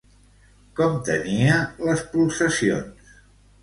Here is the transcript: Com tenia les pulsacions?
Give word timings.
Com 0.79 0.95
tenia 1.11 1.61
les 1.87 2.05
pulsacions? 2.17 3.19